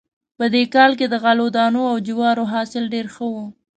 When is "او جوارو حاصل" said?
1.91-2.83